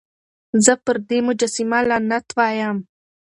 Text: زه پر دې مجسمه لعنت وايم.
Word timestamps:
زه 0.63 0.73
پر 0.83 0.95
دې 1.07 1.17
مجسمه 1.27 1.79
لعنت 1.89 2.27
وايم. 2.37 2.77